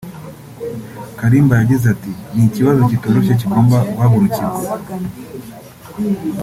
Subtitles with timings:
[1.19, 4.61] Kalimba yagize ati “Ni ikibazo kitoroshye kigomba guhagurukirwa